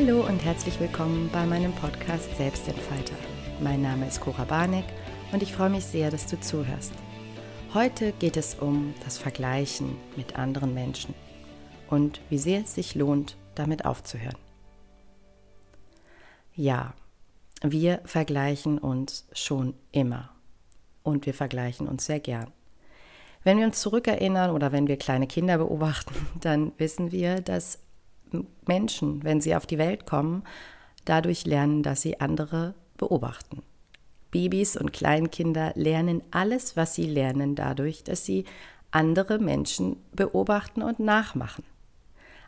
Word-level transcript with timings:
Hallo 0.00 0.24
und 0.24 0.44
herzlich 0.44 0.78
willkommen 0.78 1.28
bei 1.32 1.44
meinem 1.44 1.72
Podcast 1.72 2.36
Selbstentfalter. 2.36 3.16
Mein 3.60 3.82
Name 3.82 4.06
ist 4.06 4.20
Cora 4.20 4.44
Barneck 4.44 4.84
und 5.32 5.42
ich 5.42 5.52
freue 5.52 5.70
mich 5.70 5.84
sehr, 5.84 6.08
dass 6.08 6.28
du 6.28 6.38
zuhörst. 6.38 6.92
Heute 7.74 8.12
geht 8.12 8.36
es 8.36 8.54
um 8.54 8.94
das 9.02 9.18
Vergleichen 9.18 9.96
mit 10.14 10.36
anderen 10.38 10.72
Menschen 10.72 11.16
und 11.90 12.20
wie 12.30 12.38
sehr 12.38 12.60
es 12.60 12.76
sich 12.76 12.94
lohnt, 12.94 13.36
damit 13.56 13.86
aufzuhören. 13.86 14.38
Ja, 16.54 16.94
wir 17.64 18.00
vergleichen 18.04 18.78
uns 18.78 19.26
schon 19.32 19.74
immer 19.90 20.30
und 21.02 21.26
wir 21.26 21.34
vergleichen 21.34 21.88
uns 21.88 22.06
sehr 22.06 22.20
gern. 22.20 22.52
Wenn 23.42 23.58
wir 23.58 23.66
uns 23.66 23.80
zurückerinnern 23.80 24.52
oder 24.52 24.70
wenn 24.70 24.86
wir 24.86 24.96
kleine 24.96 25.26
Kinder 25.26 25.58
beobachten, 25.58 26.14
dann 26.40 26.70
wissen 26.78 27.10
wir, 27.10 27.40
dass 27.40 27.80
Menschen, 28.66 29.24
wenn 29.24 29.40
sie 29.40 29.54
auf 29.54 29.66
die 29.66 29.78
Welt 29.78 30.06
kommen, 30.06 30.44
dadurch 31.04 31.46
lernen, 31.46 31.82
dass 31.82 32.02
sie 32.02 32.20
andere 32.20 32.74
beobachten. 32.96 33.62
Babys 34.30 34.76
und 34.76 34.92
Kleinkinder 34.92 35.72
lernen 35.74 36.22
alles, 36.30 36.76
was 36.76 36.94
sie 36.94 37.06
lernen, 37.06 37.54
dadurch, 37.54 38.04
dass 38.04 38.24
sie 38.24 38.44
andere 38.90 39.38
Menschen 39.38 39.96
beobachten 40.12 40.82
und 40.82 41.00
nachmachen. 41.00 41.64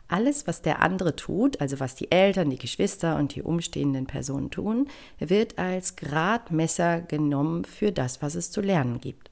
Alles, 0.07 0.45
was 0.45 0.61
der 0.61 0.81
andere 0.81 1.15
tut, 1.15 1.61
also 1.61 1.79
was 1.79 1.95
die 1.95 2.11
Eltern, 2.11 2.49
die 2.49 2.57
Geschwister 2.57 3.15
und 3.15 3.33
die 3.33 3.41
umstehenden 3.41 4.07
Personen 4.07 4.51
tun, 4.51 4.89
wird 5.19 5.57
als 5.57 5.95
Gradmesser 5.95 7.01
genommen 7.01 7.63
für 7.63 7.93
das, 7.93 8.21
was 8.21 8.35
es 8.35 8.51
zu 8.51 8.59
lernen 8.59 8.99
gibt. 8.99 9.31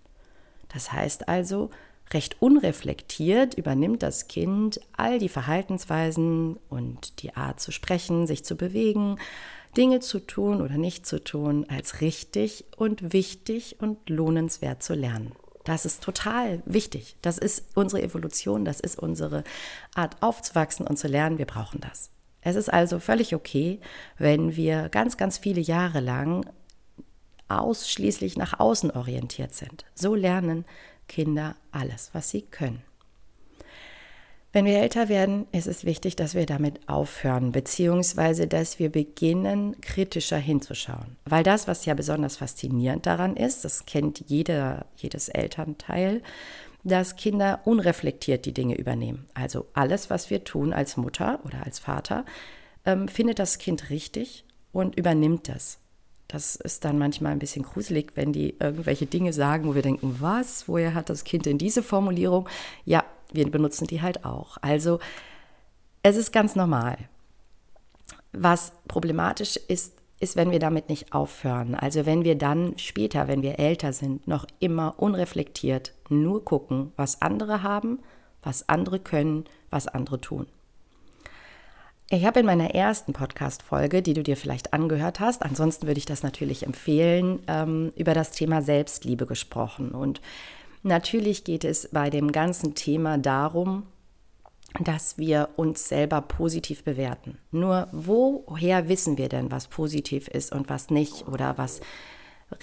Das 0.69 0.93
heißt 0.93 1.27
also, 1.27 1.69
Recht 2.11 2.41
unreflektiert 2.41 3.53
übernimmt 3.53 4.01
das 4.01 4.27
Kind 4.27 4.79
all 4.97 5.19
die 5.19 5.29
Verhaltensweisen 5.29 6.57
und 6.69 7.21
die 7.21 7.35
Art 7.35 7.59
zu 7.59 7.71
sprechen, 7.71 8.25
sich 8.25 8.43
zu 8.43 8.55
bewegen, 8.55 9.17
Dinge 9.77 9.99
zu 9.99 10.19
tun 10.19 10.61
oder 10.61 10.77
nicht 10.77 11.05
zu 11.05 11.23
tun, 11.23 11.65
als 11.69 12.01
richtig 12.01 12.65
und 12.75 13.13
wichtig 13.13 13.77
und 13.79 14.09
lohnenswert 14.09 14.81
zu 14.81 14.95
lernen. 14.95 15.33
Das 15.65 15.85
ist 15.85 16.01
total 16.03 16.63
wichtig. 16.65 17.15
Das 17.21 17.37
ist 17.37 17.65
unsere 17.75 18.01
Evolution, 18.01 18.65
das 18.65 18.79
ist 18.79 18.97
unsere 18.97 19.43
Art 19.93 20.17
aufzuwachsen 20.21 20.87
und 20.87 20.97
zu 20.97 21.07
lernen. 21.07 21.37
Wir 21.37 21.45
brauchen 21.45 21.79
das. 21.79 22.09
Es 22.41 22.55
ist 22.55 22.73
also 22.73 22.99
völlig 22.99 23.35
okay, 23.35 23.79
wenn 24.17 24.55
wir 24.55 24.89
ganz, 24.89 25.17
ganz 25.17 25.37
viele 25.37 25.61
Jahre 25.61 25.99
lang 25.99 26.49
ausschließlich 27.49 28.37
nach 28.37 28.59
außen 28.59 28.91
orientiert 28.91 29.53
sind. 29.53 29.85
So 29.93 30.15
lernen 30.15 30.65
Kinder 31.09 31.57
alles, 31.71 32.11
was 32.13 32.29
sie 32.29 32.43
können. 32.43 32.81
Wenn 34.51 34.65
wir 34.65 34.79
älter 34.79 35.09
werden, 35.09 35.45
ist 35.51 35.67
es 35.67 35.85
wichtig, 35.85 36.15
dass 36.15 36.33
wir 36.33 36.47
damit 36.47 36.79
aufhören, 36.89 37.51
beziehungsweise 37.51 38.47
dass 38.47 38.79
wir 38.79 38.89
beginnen, 38.89 39.79
kritischer 39.79 40.37
hinzuschauen. 40.37 41.17
Weil 41.25 41.43
das, 41.43 41.67
was 41.67 41.85
ja 41.85 41.93
besonders 41.93 42.37
faszinierend 42.37 43.05
daran 43.05 43.35
ist, 43.35 43.63
das 43.63 43.85
kennt 43.85 44.23
jeder, 44.27 44.87
jedes 44.95 45.29
Elternteil, 45.29 46.23
dass 46.83 47.15
Kinder 47.15 47.59
unreflektiert 47.65 48.45
die 48.45 48.53
Dinge 48.53 48.75
übernehmen. 48.75 49.27
Also 49.35 49.67
alles, 49.73 50.09
was 50.09 50.31
wir 50.31 50.43
tun 50.43 50.73
als 50.73 50.97
Mutter 50.97 51.39
oder 51.43 51.63
als 51.63 51.77
Vater, 51.77 52.25
ähm, 52.85 53.07
findet 53.07 53.37
das 53.37 53.59
Kind 53.59 53.91
richtig 53.91 54.45
und 54.71 54.95
übernimmt 54.95 55.47
das. 55.47 55.77
Das 56.29 56.55
ist 56.55 56.85
dann 56.85 56.99
manchmal 56.99 57.31
ein 57.31 57.39
bisschen 57.39 57.63
gruselig, 57.63 58.11
wenn 58.13 58.31
die 58.31 58.55
irgendwelche 58.59 59.07
Dinge 59.07 59.33
sagen, 59.33 59.67
wo 59.67 59.73
wir 59.73 59.81
denken, 59.81 60.17
was, 60.19 60.67
woher 60.67 60.93
hat 60.93 61.09
das 61.09 61.23
Kind 61.23 61.47
denn 61.47 61.57
diese 61.57 61.81
Formulierung? 61.81 62.47
Ja, 62.85 63.03
wir 63.33 63.49
benutzen 63.49 63.87
die 63.87 64.03
halt 64.03 64.25
auch. 64.25 64.57
Also 64.61 64.99
es 66.03 66.15
ist 66.15 66.31
ganz 66.31 66.55
normal. 66.55 66.97
Was 68.31 68.73
problematisch 68.87 69.57
ist, 69.67 69.95
ist, 70.19 70.35
wenn 70.35 70.51
wir 70.51 70.59
damit 70.59 70.87
nicht 70.87 71.13
aufhören. 71.13 71.73
Also 71.73 72.05
wenn 72.05 72.23
wir 72.23 72.35
dann 72.35 72.77
später, 72.77 73.27
wenn 73.27 73.41
wir 73.41 73.57
älter 73.57 73.91
sind, 73.91 74.27
noch 74.27 74.45
immer 74.59 74.99
unreflektiert 74.99 75.93
nur 76.09 76.45
gucken, 76.45 76.91
was 76.95 77.23
andere 77.23 77.63
haben, 77.63 77.99
was 78.43 78.69
andere 78.69 78.99
können, 78.99 79.45
was 79.71 79.87
andere 79.87 80.21
tun. 80.21 80.45
Ich 82.11 82.25
habe 82.25 82.39
in 82.39 82.47
meiner 82.47 82.73
ersten 82.73 83.13
Podcast-Folge, 83.13 84.01
die 84.01 84.15
du 84.15 84.23
dir 84.23 84.35
vielleicht 84.35 84.73
angehört 84.73 85.19
hast, 85.19 85.43
ansonsten 85.43 85.85
würde 85.85 85.99
ich 85.99 86.07
das 86.07 86.23
natürlich 86.23 86.65
empfehlen, 86.65 87.39
ähm, 87.45 87.91
über 87.95 88.15
das 88.15 88.31
Thema 88.31 88.63
Selbstliebe 88.63 89.27
gesprochen. 89.27 89.91
Und 89.91 90.19
natürlich 90.81 91.43
geht 91.43 91.63
es 91.63 91.87
bei 91.91 92.09
dem 92.09 92.31
ganzen 92.31 92.73
Thema 92.73 93.19
darum, 93.19 93.83
dass 94.79 95.19
wir 95.19 95.49
uns 95.55 95.87
selber 95.87 96.21
positiv 96.21 96.83
bewerten. 96.83 97.37
Nur 97.51 97.87
woher 97.91 98.89
wissen 98.89 99.19
wir 99.19 99.29
denn, 99.29 99.51
was 99.51 99.67
positiv 99.67 100.27
ist 100.29 100.51
und 100.51 100.67
was 100.67 100.89
nicht 100.89 101.27
oder 101.27 101.59
was 101.59 101.79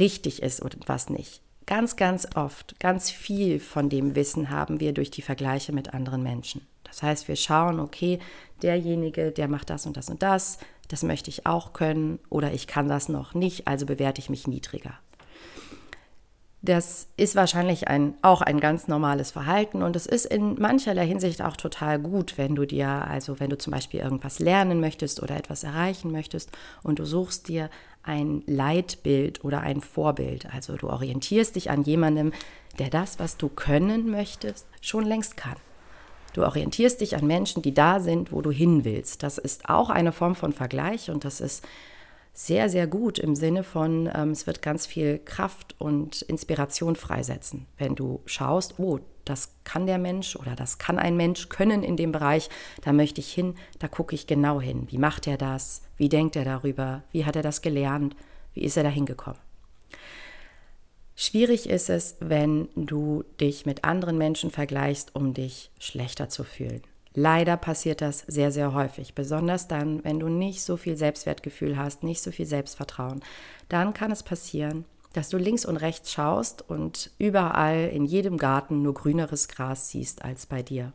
richtig 0.01 0.43
ist 0.43 0.61
und 0.61 0.77
was 0.87 1.09
nicht? 1.09 1.41
Ganz, 1.67 1.95
ganz 1.95 2.27
oft, 2.35 2.81
ganz 2.81 3.13
viel 3.13 3.61
von 3.61 3.91
dem 3.91 4.17
Wissen 4.17 4.51
haben 4.51 4.81
wir 4.81 4.93
durch 4.93 5.13
die 5.13 5.23
Vergleiche 5.23 5.73
mit 5.73 5.95
anderen 5.95 6.25
Menschen. 6.25 6.67
Das 6.87 7.03
heißt, 7.03 7.29
wir 7.29 7.37
schauen, 7.37 7.81
okay, 7.81 8.19
derjenige, 8.63 9.33
der 9.33 9.49
macht 9.49 9.71
das 9.71 9.87
und 9.87 9.97
das 9.97 10.09
und 10.09 10.23
das, 10.23 10.59
das 10.89 11.03
möchte 11.03 11.31
ich 11.31 11.47
auch 11.47 11.73
können 11.73 12.19
oder 12.31 12.53
ich 12.53 12.67
kann 12.67 12.89
das 12.89 13.09
noch 13.09 13.35
nicht, 13.35 13.67
also 13.67 13.87
bewerte 13.87 14.21
ich 14.21 14.31
mich 14.31 14.47
niedriger. 14.47 14.95
Das 16.63 17.07
ist 17.17 17.37
wahrscheinlich 17.37 17.87
ein, 17.87 18.15
auch 18.23 18.41
ein 18.41 18.59
ganz 18.59 18.89
normales 18.89 19.31
Verhalten 19.31 19.83
und 19.83 19.95
es 19.95 20.07
ist 20.07 20.25
in 20.25 20.61
mancherlei 20.61 21.07
Hinsicht 21.07 21.43
auch 21.43 21.57
total 21.57 22.01
gut, 22.01 22.39
wenn 22.39 22.57
du 22.57 22.65
dir, 22.65 22.89
also 22.89 23.39
wenn 23.39 23.51
du 23.51 23.59
zum 23.59 23.73
Beispiel 23.73 24.01
irgendwas 24.01 24.41
lernen 24.41 24.81
möchtest 24.81 25.23
oder 25.23 25.37
etwas 25.37 25.63
erreichen 25.63 26.11
möchtest 26.11 26.51
und 26.83 26.99
du 26.99 27.05
suchst 27.05 27.47
dir 27.49 27.71
ein 28.03 28.43
Leitbild 28.47 29.45
oder 29.45 29.61
ein 29.61 29.81
Vorbild. 29.81 30.53
Also 30.53 30.77
du 30.77 30.89
orientierst 30.89 31.55
dich 31.57 31.71
an 31.71 31.83
jemandem, 31.83 32.33
der 32.79 32.91
das, 32.91 33.19
was 33.19 33.37
du 33.37 33.49
können 33.49 34.11
möchtest, 34.11 34.67
schon 34.81 35.05
längst 35.05 35.37
kann. 35.37 35.57
Du 36.37 36.45
orientierst 36.45 37.01
dich 37.01 37.17
an 37.17 37.27
Menschen, 37.27 37.63
die 37.63 37.73
da 37.73 37.99
sind, 37.99 38.31
wo 38.31 38.43
du 38.43 38.51
hin 38.51 38.85
willst. 38.85 39.23
Das 39.23 39.39
ist 39.39 39.71
auch 39.71 39.89
eine 39.89 40.13
Form 40.13 40.35
von 40.35 40.53
Vergleich 40.53 41.11
und 41.11 41.25
das 41.25 41.41
ist 41.41 41.67
sehr, 42.35 42.69
sehr 42.69 42.87
gut 42.87 43.19
im 43.19 43.35
Sinne 43.35 43.65
von, 43.65 44.11
ähm, 44.15 44.33
es 44.33 44.47
wird 44.47 44.61
ganz 44.61 44.85
viel 44.85 45.19
Kraft 45.19 45.75
und 45.79 46.21
Inspiration 46.21 46.95
freisetzen, 46.95 47.65
wenn 47.79 47.95
du 47.95 48.21
schaust, 48.27 48.79
oh, 48.79 48.99
das 49.25 49.55
kann 49.65 49.87
der 49.87 49.97
Mensch 49.97 50.37
oder 50.37 50.55
das 50.55 50.77
kann 50.77 50.99
ein 50.99 51.17
Mensch 51.17 51.49
können 51.49 51.83
in 51.83 51.97
dem 51.97 52.13
Bereich, 52.13 52.51
da 52.85 52.93
möchte 52.93 53.23
ich 53.23 53.33
hin, 53.33 53.55
da 53.79 53.89
gucke 53.89 54.15
ich 54.15 54.27
genau 54.27 54.61
hin. 54.61 54.89
Wie 54.91 54.99
macht 54.99 55.27
er 55.27 55.39
das? 55.39 55.81
Wie 55.97 56.11
denkt 56.11 56.37
er 56.37 56.45
darüber? 56.45 57.03
Wie 57.13 57.25
hat 57.25 57.37
er 57.37 57.43
das 57.43 57.63
gelernt? 57.63 58.15
Wie 58.53 58.63
ist 58.63 58.77
er 58.77 58.83
da 58.83 58.91
hingekommen? 58.91 59.41
Schwierig 61.19 61.67
ist 61.67 61.89
es, 61.89 62.17
wenn 62.21 62.69
du 62.77 63.25
dich 63.41 63.65
mit 63.65 63.85
anderen 63.85 64.19
Menschen 64.19 64.51
vergleichst, 64.51 65.15
um 65.15 65.33
dich 65.33 65.71
schlechter 65.79 66.29
zu 66.29 66.45
fühlen. 66.45 66.83
Leider 67.15 67.57
passiert 67.57 68.03
das 68.03 68.19
sehr, 68.27 68.53
sehr 68.53 68.75
häufig, 68.75 69.15
besonders 69.15 69.67
dann, 69.67 70.05
wenn 70.05 70.21
du 70.21 70.29
nicht 70.29 70.63
so 70.63 70.77
viel 70.77 70.99
Selbstwertgefühl 70.99 71.79
hast, 71.79 72.03
nicht 72.03 72.21
so 72.21 72.31
viel 72.31 72.45
Selbstvertrauen. 72.45 73.25
Dann 73.71 73.95
kann 73.95 74.11
es 74.11 74.23
passieren, 74.23 74.85
dass 75.15 75.31
du 75.31 75.39
links 75.39 75.65
und 75.65 75.79
rechts 75.79 76.13
schaust 76.13 76.69
und 76.69 77.11
überall 77.17 77.89
in 77.89 78.05
jedem 78.05 78.37
Garten 78.37 78.83
nur 78.83 78.93
grüneres 78.93 79.49
Gras 79.49 79.89
siehst 79.89 80.23
als 80.23 80.45
bei 80.45 80.63
dir. 80.63 80.93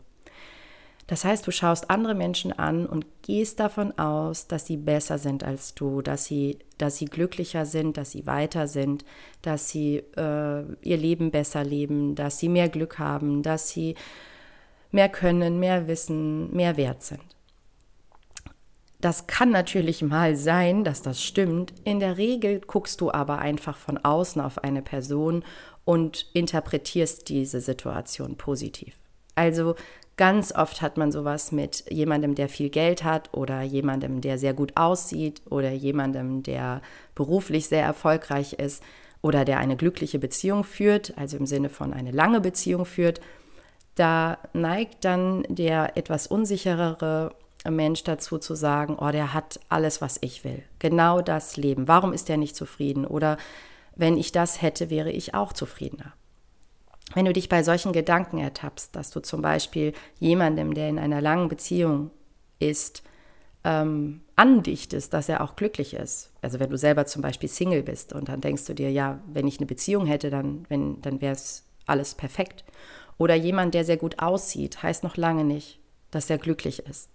Das 1.08 1.26
heißt, 1.26 1.46
du 1.46 1.52
schaust 1.52 1.90
andere 1.90 2.16
Menschen 2.16 2.54
an 2.54 2.86
und 2.86 3.06
gehst 3.22 3.60
davon 3.60 3.98
aus, 3.98 4.48
dass 4.48 4.66
sie 4.66 4.78
besser 4.78 5.18
sind 5.18 5.44
als 5.44 5.74
du, 5.74 6.02
dass 6.02 6.26
sie, 6.26 6.60
dass 6.78 6.98
sie 6.98 7.06
glücklicher 7.06 7.66
sind, 7.66 7.98
dass 7.98 8.12
sie 8.12 8.26
weiter 8.26 8.68
sind, 8.68 9.04
dass 9.42 9.70
sie 9.70 9.98
äh, 10.16 10.64
ihr 10.82 10.98
Leben 10.98 11.32
besser 11.32 11.64
leben, 11.64 12.16
dass 12.16 12.40
sie 12.40 12.50
mehr 12.50 12.70
Glück 12.70 13.00
haben, 13.00 13.44
dass 13.44 13.70
sie 13.70 13.96
mehr 14.92 15.10
können, 15.10 15.60
mehr 15.60 15.88
wissen, 15.88 16.54
mehr 16.56 16.78
wert 16.78 17.04
sind. 17.04 17.22
Das 19.02 19.26
kann 19.26 19.50
natürlich 19.50 20.04
mal 20.04 20.36
sein, 20.36 20.84
dass 20.84 21.02
das 21.02 21.24
stimmt. 21.24 21.74
In 21.84 22.00
der 22.00 22.18
Regel 22.18 22.62
guckst 22.62 23.02
du 23.02 23.12
aber 23.12 23.40
einfach 23.40 23.76
von 23.76 23.98
außen 23.98 24.40
auf 24.40 24.64
eine 24.64 24.84
Person 24.84 25.44
und 25.86 26.28
interpretierst 26.34 27.28
diese 27.28 27.62
Situation 27.62 28.38
positiv. 28.38 28.96
Also 29.34 29.76
Ganz 30.22 30.54
oft 30.54 30.84
hat 30.84 30.98
man 30.98 31.12
sowas 31.12 31.52
mit 31.52 31.84
jemandem, 31.90 32.36
der 32.36 32.48
viel 32.48 32.70
Geld 32.70 33.04
hat 33.04 33.34
oder 33.34 33.64
jemandem, 33.64 34.22
der 34.22 34.38
sehr 34.38 34.54
gut 34.54 34.74
aussieht 34.78 35.42
oder 35.50 35.72
jemandem, 35.72 36.44
der 36.44 36.84
beruflich 37.16 37.68
sehr 37.68 37.84
erfolgreich 37.84 38.54
ist 38.54 38.84
oder 39.24 39.46
der 39.46 39.58
eine 39.58 39.76
glückliche 39.76 40.20
Beziehung 40.20 40.64
führt, 40.64 41.18
also 41.18 41.38
im 41.38 41.48
Sinne 41.48 41.70
von 41.70 41.92
eine 41.92 42.12
lange 42.12 42.40
Beziehung 42.40 42.86
führt. 42.86 43.20
Da 43.96 44.38
neigt 44.54 45.06
dann 45.06 45.42
der 45.50 45.98
etwas 45.98 46.28
unsicherere 46.28 47.34
Mensch 47.68 48.04
dazu 48.04 48.38
zu 48.38 48.54
sagen, 48.54 48.98
oh, 49.00 49.10
der 49.10 49.34
hat 49.34 49.60
alles, 49.70 50.02
was 50.02 50.20
ich 50.22 50.44
will. 50.44 50.62
Genau 50.78 51.22
das 51.22 51.58
Leben. 51.58 51.88
Warum 51.88 52.14
ist 52.14 52.30
er 52.30 52.38
nicht 52.38 52.56
zufrieden? 52.56 53.08
Oder 53.08 53.38
wenn 53.96 54.18
ich 54.18 54.32
das 54.32 54.62
hätte, 54.62 54.92
wäre 54.92 55.12
ich 55.12 55.34
auch 55.34 55.52
zufriedener. 55.52 56.14
Wenn 57.14 57.26
du 57.26 57.34
dich 57.34 57.50
bei 57.50 57.64
solchen 57.64 57.94
Gedanken 57.94 58.38
ertappst, 58.38 58.96
dass 58.96 59.10
du 59.10 59.20
zum 59.22 59.42
Beispiel 59.42 59.94
jemandem, 60.20 60.74
der 60.74 60.90
in 60.90 61.00
einer 61.00 61.22
langen 61.22 61.50
Beziehung 61.50 62.12
ist, 62.60 63.04
ähm, 63.64 64.22
andichtest, 64.36 65.14
dass 65.14 65.30
er 65.30 65.42
auch 65.42 65.56
glücklich 65.56 65.94
ist. 65.94 66.32
Also 66.42 66.60
wenn 66.60 66.70
du 66.70 66.78
selber 66.78 67.06
zum 67.06 67.22
Beispiel 67.22 67.50
Single 67.50 67.84
bist 67.84 68.14
und 68.14 68.30
dann 68.30 68.42
denkst 68.42 68.66
du 68.66 68.74
dir, 68.74 68.92
ja, 68.92 69.20
wenn 69.32 69.48
ich 69.48 69.60
eine 69.60 69.68
Beziehung 69.68 70.06
hätte, 70.06 70.30
dann, 70.30 70.66
dann 70.70 71.22
wäre 71.22 71.34
es 71.34 71.66
alles 71.86 72.16
perfekt. 72.16 72.64
Oder 73.18 73.36
jemand, 73.36 73.74
der 73.76 73.86
sehr 73.86 73.98
gut 73.98 74.20
aussieht, 74.20 74.82
heißt 74.82 75.04
noch 75.04 75.16
lange 75.16 75.44
nicht, 75.44 75.80
dass 76.10 76.30
er 76.30 76.40
glücklich 76.40 76.80
ist. 76.88 77.10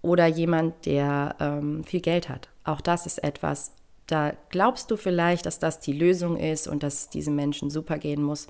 Oder 0.00 0.26
jemand, 0.26 0.86
der 0.86 1.36
ähm, 1.40 1.84
viel 1.84 2.00
Geld 2.00 2.28
hat. 2.28 2.48
Auch 2.64 2.80
das 2.80 3.04
ist 3.04 3.22
etwas, 3.22 3.72
da 4.06 4.32
glaubst 4.48 4.90
du 4.90 4.96
vielleicht, 4.96 5.44
dass 5.44 5.58
das 5.58 5.80
die 5.80 5.92
Lösung 5.92 6.36
ist 6.38 6.66
und 6.66 6.82
dass 6.82 7.10
diesem 7.10 7.36
Menschen 7.36 7.68
super 7.68 7.98
gehen 7.98 8.22
muss. 8.22 8.46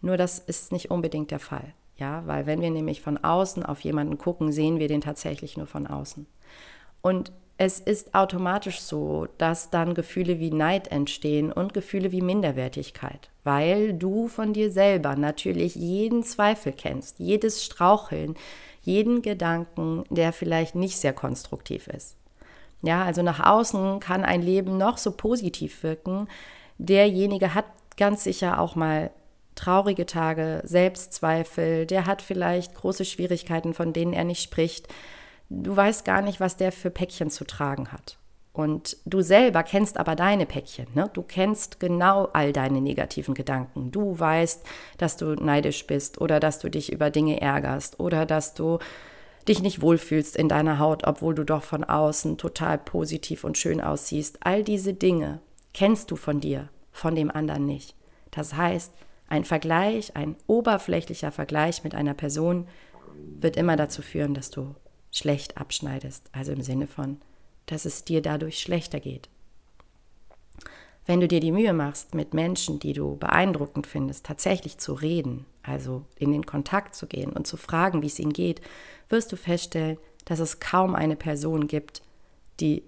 Nur 0.00 0.16
das 0.16 0.38
ist 0.38 0.72
nicht 0.72 0.90
unbedingt 0.90 1.30
der 1.30 1.40
Fall. 1.40 1.74
Ja, 1.96 2.22
weil 2.26 2.46
wenn 2.46 2.62
wir 2.62 2.70
nämlich 2.70 3.02
von 3.02 3.18
außen 3.18 3.64
auf 3.64 3.80
jemanden 3.80 4.16
gucken, 4.16 4.52
sehen 4.52 4.78
wir 4.78 4.88
den 4.88 5.02
tatsächlich 5.02 5.56
nur 5.58 5.66
von 5.66 5.86
außen. 5.86 6.26
Und 7.02 7.32
es 7.58 7.78
ist 7.78 8.14
automatisch 8.14 8.80
so, 8.80 9.26
dass 9.36 9.68
dann 9.68 9.92
Gefühle 9.92 10.38
wie 10.40 10.50
Neid 10.50 10.88
entstehen 10.88 11.52
und 11.52 11.74
Gefühle 11.74 12.10
wie 12.10 12.22
Minderwertigkeit, 12.22 13.28
weil 13.44 13.92
du 13.92 14.28
von 14.28 14.54
dir 14.54 14.72
selber 14.72 15.14
natürlich 15.14 15.74
jeden 15.74 16.22
Zweifel 16.22 16.72
kennst, 16.72 17.18
jedes 17.18 17.62
Straucheln, 17.62 18.34
jeden 18.80 19.20
Gedanken, 19.20 20.04
der 20.08 20.32
vielleicht 20.32 20.74
nicht 20.74 20.96
sehr 20.96 21.12
konstruktiv 21.12 21.86
ist. 21.88 22.16
Ja, 22.80 23.04
also 23.04 23.20
nach 23.20 23.44
außen 23.44 24.00
kann 24.00 24.24
ein 24.24 24.40
Leben 24.40 24.78
noch 24.78 24.96
so 24.96 25.12
positiv 25.12 25.82
wirken. 25.82 26.28
Derjenige 26.78 27.54
hat 27.54 27.66
ganz 27.98 28.24
sicher 28.24 28.58
auch 28.58 28.74
mal 28.74 29.10
traurige 29.60 30.06
Tage, 30.06 30.62
Selbstzweifel, 30.64 31.84
der 31.86 32.06
hat 32.06 32.22
vielleicht 32.22 32.74
große 32.74 33.04
Schwierigkeiten, 33.04 33.74
von 33.74 33.92
denen 33.92 34.14
er 34.14 34.24
nicht 34.24 34.42
spricht. 34.42 34.88
Du 35.50 35.76
weißt 35.76 36.04
gar 36.04 36.22
nicht, 36.22 36.40
was 36.40 36.56
der 36.56 36.72
für 36.72 36.90
Päckchen 36.90 37.30
zu 37.30 37.44
tragen 37.44 37.92
hat. 37.92 38.16
Und 38.52 38.96
du 39.04 39.20
selber 39.20 39.62
kennst 39.62 39.98
aber 39.98 40.16
deine 40.16 40.46
Päckchen. 40.46 40.86
Ne? 40.94 41.10
Du 41.12 41.22
kennst 41.22 41.78
genau 41.78 42.28
all 42.32 42.52
deine 42.52 42.80
negativen 42.80 43.34
Gedanken. 43.34 43.90
Du 43.90 44.18
weißt, 44.18 44.64
dass 44.98 45.16
du 45.16 45.34
neidisch 45.34 45.86
bist 45.86 46.20
oder 46.20 46.40
dass 46.40 46.58
du 46.58 46.70
dich 46.70 46.90
über 46.90 47.10
Dinge 47.10 47.40
ärgerst 47.40 48.00
oder 48.00 48.26
dass 48.26 48.54
du 48.54 48.78
dich 49.46 49.62
nicht 49.62 49.82
wohlfühlst 49.82 50.36
in 50.36 50.48
deiner 50.48 50.78
Haut, 50.78 51.06
obwohl 51.06 51.34
du 51.34 51.44
doch 51.44 51.62
von 51.62 51.84
außen 51.84 52.38
total 52.38 52.78
positiv 52.78 53.44
und 53.44 53.58
schön 53.58 53.80
aussiehst. 53.80 54.38
All 54.40 54.64
diese 54.64 54.94
Dinge 54.94 55.40
kennst 55.74 56.10
du 56.10 56.16
von 56.16 56.40
dir, 56.40 56.70
von 56.92 57.14
dem 57.14 57.30
anderen 57.30 57.66
nicht. 57.66 57.94
Das 58.30 58.54
heißt, 58.54 58.92
ein 59.30 59.44
Vergleich, 59.44 60.16
ein 60.16 60.36
oberflächlicher 60.46 61.32
Vergleich 61.32 61.84
mit 61.84 61.94
einer 61.94 62.14
Person 62.14 62.66
wird 63.14 63.56
immer 63.56 63.76
dazu 63.76 64.02
führen, 64.02 64.34
dass 64.34 64.50
du 64.50 64.74
schlecht 65.12 65.56
abschneidest, 65.56 66.28
also 66.32 66.52
im 66.52 66.62
Sinne 66.62 66.86
von, 66.86 67.20
dass 67.66 67.84
es 67.84 68.04
dir 68.04 68.22
dadurch 68.22 68.58
schlechter 68.58 69.00
geht. 69.00 69.28
Wenn 71.06 71.20
du 71.20 71.28
dir 71.28 71.40
die 71.40 71.52
Mühe 71.52 71.72
machst, 71.72 72.14
mit 72.14 72.34
Menschen, 72.34 72.80
die 72.80 72.92
du 72.92 73.16
beeindruckend 73.16 73.86
findest, 73.86 74.26
tatsächlich 74.26 74.78
zu 74.78 74.94
reden, 74.94 75.46
also 75.62 76.04
in 76.16 76.32
den 76.32 76.44
Kontakt 76.44 76.94
zu 76.94 77.06
gehen 77.06 77.32
und 77.32 77.46
zu 77.46 77.56
fragen, 77.56 78.02
wie 78.02 78.06
es 78.06 78.18
ihnen 78.18 78.32
geht, 78.32 78.60
wirst 79.08 79.30
du 79.32 79.36
feststellen, 79.36 79.96
dass 80.24 80.40
es 80.40 80.60
kaum 80.60 80.94
eine 80.94 81.16
Person 81.16 81.68
gibt, 81.68 82.02
die 82.58 82.82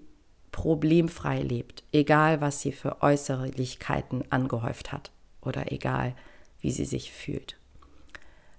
problemfrei 0.51 1.41
lebt, 1.41 1.83
egal 1.91 2.41
was 2.41 2.61
sie 2.61 2.73
für 2.73 3.01
Äußerlichkeiten 3.01 4.29
angehäuft 4.29 4.91
hat 4.91 5.11
oder 5.41 5.71
egal 5.71 6.15
wie 6.63 6.71
sie 6.71 6.85
sich 6.85 7.11
fühlt. 7.11 7.57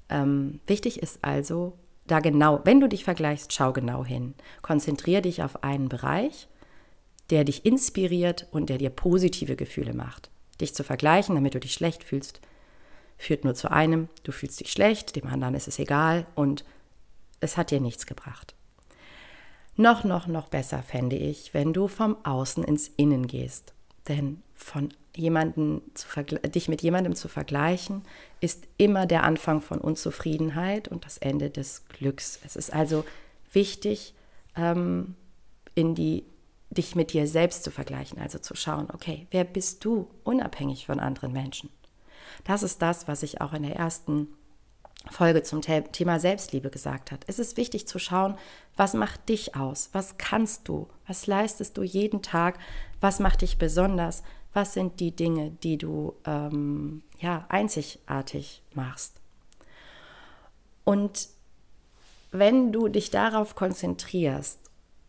Ähm, 0.09 0.61
wichtig 0.67 1.03
ist 1.03 1.19
also, 1.23 1.73
da 2.07 2.21
genau, 2.21 2.61
wenn 2.65 2.81
du 2.81 2.89
dich 2.89 3.03
vergleichst, 3.03 3.53
schau 3.53 3.73
genau 3.73 4.05
hin. 4.05 4.35
Konzentriere 4.63 5.23
dich 5.23 5.43
auf 5.43 5.65
einen 5.65 5.89
Bereich, 5.89 6.47
der 7.31 7.45
dich 7.45 7.65
inspiriert 7.65 8.47
und 8.53 8.69
der 8.69 8.77
dir 8.79 8.91
positive 8.91 9.57
Gefühle 9.57 9.95
macht. 9.95 10.31
Dich 10.61 10.75
zu 10.75 10.85
vergleichen, 10.85 11.35
damit 11.35 11.55
du 11.55 11.61
dich 11.61 11.73
schlecht 11.73 12.05
fühlst, 12.05 12.43
führt 13.17 13.45
nur 13.45 13.55
zu 13.55 13.71
einem, 13.71 14.09
du 14.23 14.33
fühlst 14.33 14.61
dich 14.61 14.71
schlecht, 14.71 15.17
dem 15.17 15.27
anderen 15.27 15.55
ist 15.55 15.67
es 15.67 15.79
egal 15.79 16.27
und 16.35 16.65
es 17.41 17.57
hat 17.57 17.71
dir 17.71 17.81
nichts 17.81 18.07
gebracht. 18.07 18.55
Noch, 19.77 20.05
noch, 20.05 20.27
noch 20.27 20.49
besser 20.49 20.83
fände 20.83 21.17
ich, 21.17 21.55
wenn 21.55 21.73
du 21.73 21.89
vom 21.89 22.17
Außen 22.25 22.63
ins 22.63 22.89
Innen 22.89 23.27
gehst. 23.27 23.73
Denn 24.09 24.43
von 24.53 24.93
jemanden 25.17 25.83
dich 26.55 26.69
mit 26.69 26.83
jemandem 26.83 27.15
zu 27.15 27.29
vergleichen, 27.29 28.03
ist 28.41 28.67
immer 28.77 29.07
der 29.07 29.23
Anfang 29.23 29.61
von 29.61 29.79
Unzufriedenheit 29.79 30.89
und 30.89 31.05
das 31.05 31.19
Ende 31.19 31.51
des 31.51 31.87
Glücks. 31.89 32.41
Es 32.45 32.57
ist 32.57 32.73
also 32.73 33.05
wichtig, 33.53 34.15
ähm, 34.57 35.15
in 35.75 35.95
die, 35.95 36.25
dich 36.71 36.97
mit 36.97 37.13
dir 37.13 37.27
selbst 37.27 37.65
zu 37.65 37.71
vergleichen, 37.71 38.19
also 38.19 38.39
zu 38.39 38.55
schauen, 38.57 38.89
okay, 38.93 39.27
wer 39.31 39.45
bist 39.45 39.85
du 39.85 40.09
unabhängig 40.25 40.87
von 40.87 41.01
anderen 41.01 41.33
Menschen? 41.33 41.71
Das 42.45 42.63
ist 42.63 42.83
das, 42.83 43.07
was 43.07 43.23
ich 43.23 43.41
auch 43.41 43.53
in 43.53 43.63
der 43.63 43.77
ersten 43.77 44.29
Folge 45.11 45.43
zum 45.43 45.61
Thema 45.61 46.19
Selbstliebe 46.19 46.71
gesagt 46.71 47.13
hat. 47.13 47.25
Es 47.27 47.39
ist 47.39 47.57
wichtig 47.57 47.87
zu 47.87 47.99
schauen, 47.99 48.37
was 48.77 48.95
macht 48.95 49.29
dich 49.29 49.55
aus? 49.55 49.91
Was 49.93 50.17
kannst 50.19 50.67
du? 50.67 50.89
Was 51.07 51.27
leistest 51.27 51.77
du 51.77 51.83
jeden 51.83 52.23
Tag? 52.23 52.59
Was 53.01 53.21
macht 53.21 53.43
dich 53.43 53.59
besonders? 53.59 54.23
Was 54.55 54.73
sind 54.73 55.01
die 55.01 55.11
Dinge, 55.11 55.51
die 55.63 55.77
du 55.77 56.15
ähm, 56.25 57.03
ja, 57.19 57.45
einzigartig 57.49 58.63
machst? 58.73 59.21
Und 60.85 61.29
wenn 62.31 62.73
du 62.73 62.89
dich 62.89 63.11
darauf 63.11 63.57
konzentrierst 63.57 64.59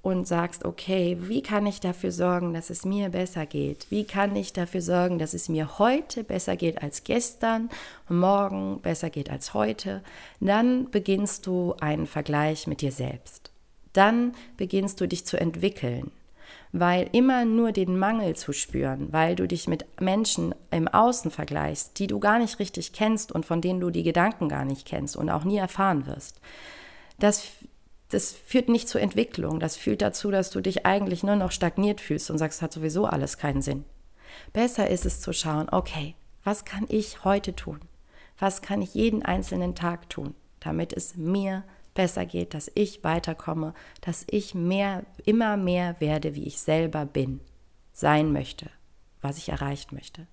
und 0.01 0.27
sagst, 0.27 0.65
okay, 0.65 1.17
wie 1.21 1.41
kann 1.41 1.65
ich 1.65 1.79
dafür 1.79 2.11
sorgen, 2.11 2.53
dass 2.53 2.69
es 2.69 2.85
mir 2.85 3.09
besser 3.09 3.45
geht? 3.45 3.87
Wie 3.89 4.03
kann 4.03 4.35
ich 4.35 4.53
dafür 4.53 4.81
sorgen, 4.81 5.17
dass 5.17 5.33
es 5.33 5.49
mir 5.49 5.79
heute 5.79 6.23
besser 6.23 6.55
geht 6.55 6.83
als 6.83 7.03
gestern 7.03 7.69
morgen 8.07 8.81
besser 8.81 9.09
geht 9.09 9.29
als 9.29 9.53
heute? 9.53 10.03
Dann 10.39 10.89
beginnst 10.91 11.47
du 11.47 11.73
einen 11.79 12.05
Vergleich 12.05 12.67
mit 12.67 12.81
dir 12.81 12.91
selbst. 12.91 13.51
Dann 13.93 14.35
beginnst 14.57 15.01
du 15.01 15.07
dich 15.07 15.25
zu 15.25 15.39
entwickeln, 15.39 16.11
weil 16.79 17.09
immer 17.13 17.45
nur 17.45 17.71
den 17.71 17.97
Mangel 17.97 18.35
zu 18.35 18.53
spüren, 18.53 19.07
weil 19.11 19.35
du 19.35 19.47
dich 19.47 19.67
mit 19.67 19.85
Menschen 20.01 20.53
im 20.71 20.87
Außen 20.87 21.31
vergleichst, 21.31 21.99
die 21.99 22.07
du 22.07 22.19
gar 22.19 22.39
nicht 22.39 22.59
richtig 22.59 22.93
kennst 22.93 23.31
und 23.31 23.45
von 23.45 23.61
denen 23.61 23.79
du 23.79 23.89
die 23.89 24.03
Gedanken 24.03 24.49
gar 24.49 24.65
nicht 24.65 24.85
kennst 24.85 25.15
und 25.15 25.29
auch 25.29 25.43
nie 25.43 25.57
erfahren 25.57 26.05
wirst. 26.05 26.41
Das 27.19 27.47
das 28.09 28.31
führt 28.31 28.69
nicht 28.69 28.87
zur 28.87 29.01
Entwicklung. 29.01 29.59
Das 29.59 29.75
führt 29.75 30.01
dazu, 30.01 30.29
dass 30.29 30.51
du 30.51 30.61
dich 30.61 30.85
eigentlich 30.85 31.23
nur 31.23 31.35
noch 31.35 31.51
stagniert 31.51 32.01
fühlst 32.01 32.29
und 32.29 32.37
sagst, 32.37 32.61
hat 32.61 32.71
sowieso 32.71 33.05
alles 33.05 33.37
keinen 33.37 33.61
Sinn. 33.61 33.83
Besser 34.53 34.89
ist 34.89 35.05
es 35.05 35.21
zu 35.21 35.33
schauen, 35.33 35.69
okay, 35.71 36.15
was 36.43 36.65
kann 36.65 36.85
ich 36.87 37.23
heute 37.23 37.55
tun? 37.55 37.79
Was 38.37 38.61
kann 38.61 38.81
ich 38.81 38.93
jeden 38.93 39.23
einzelnen 39.23 39.75
Tag 39.75 40.09
tun, 40.09 40.35
damit 40.59 40.93
es 40.93 41.15
mir 41.15 41.63
besser 41.95 42.27
geht, 42.27 42.53
dass 42.53 42.71
ich 42.75 43.03
weiterkomme, 43.03 43.73
dass 44.01 44.25
ich 44.29 44.53
mehr, 44.53 45.03
immer 45.25 45.57
mehr 45.57 45.99
werde, 45.99 46.35
wie 46.35 46.45
ich 46.45 46.59
selber 46.59 47.05
bin, 47.05 47.41
sein 47.91 48.31
möchte, 48.31 48.69
was 49.21 49.39
ich 49.39 49.49
erreichen 49.49 49.95
möchte. 49.95 50.27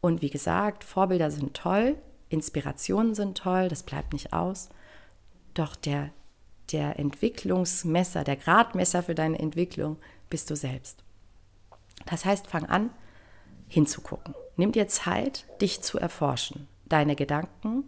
Und 0.00 0.22
wie 0.22 0.30
gesagt, 0.30 0.82
Vorbilder 0.82 1.30
sind 1.30 1.54
toll, 1.54 1.96
Inspirationen 2.28 3.14
sind 3.14 3.38
toll, 3.38 3.68
das 3.68 3.84
bleibt 3.84 4.12
nicht 4.12 4.32
aus. 4.32 4.68
Doch 5.54 5.76
der 5.76 6.10
der 6.72 6.98
Entwicklungsmesser, 6.98 8.24
der 8.24 8.36
Gradmesser 8.36 9.02
für 9.02 9.14
deine 9.14 9.38
Entwicklung 9.38 9.96
bist 10.30 10.50
du 10.50 10.56
selbst. 10.56 11.02
Das 12.06 12.24
heißt, 12.24 12.46
fang 12.46 12.66
an, 12.66 12.90
hinzugucken. 13.68 14.34
Nimm 14.56 14.72
dir 14.72 14.88
Zeit, 14.88 15.46
dich 15.60 15.82
zu 15.82 15.98
erforschen, 15.98 16.68
deine 16.86 17.16
Gedanken 17.16 17.84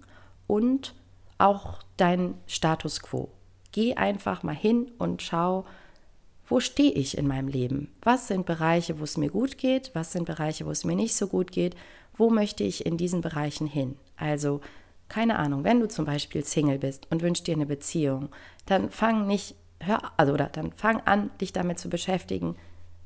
und 0.46 0.94
auch 1.38 1.80
dein 2.00 2.34
Status 2.46 3.00
quo. 3.00 3.30
Geh 3.72 3.94
einfach 3.94 4.42
mal 4.42 4.54
hin 4.54 4.90
und 4.98 5.22
schau, 5.22 5.64
wo 6.48 6.58
stehe 6.58 6.92
ich 6.92 7.16
in 7.16 7.28
meinem 7.28 7.46
Leben? 7.46 7.92
Was 8.02 8.26
sind 8.26 8.44
Bereiche, 8.44 8.98
wo 8.98 9.04
es 9.04 9.16
mir 9.16 9.30
gut 9.30 9.56
geht? 9.58 9.92
Was 9.94 10.10
sind 10.10 10.24
Bereiche, 10.24 10.66
wo 10.66 10.70
es 10.70 10.84
mir 10.84 10.96
nicht 10.96 11.14
so 11.14 11.28
gut 11.28 11.52
geht? 11.52 11.76
Wo 12.16 12.28
möchte 12.28 12.64
ich 12.64 12.84
in 12.84 12.96
diesen 12.96 13.20
Bereichen 13.20 13.68
hin? 13.68 13.96
Also 14.16 14.60
keine 15.08 15.38
Ahnung, 15.38 15.64
wenn 15.64 15.80
du 15.80 15.88
zum 15.88 16.04
Beispiel 16.04 16.44
Single 16.44 16.78
bist 16.78 17.06
und 17.10 17.22
wünschst 17.22 17.46
dir 17.46 17.54
eine 17.54 17.66
Beziehung, 17.66 18.30
dann 18.66 18.90
fang 18.90 19.26
nicht, 19.26 19.54
hör, 19.80 20.00
also 20.16 20.32
oder 20.32 20.46
dann 20.46 20.72
fang 20.72 21.00
an, 21.04 21.30
dich 21.40 21.52
damit 21.52 21.78
zu 21.78 21.88
beschäftigen, 21.88 22.56